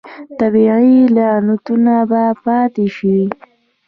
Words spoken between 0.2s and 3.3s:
طبیعي لغتونه به پاتې شي.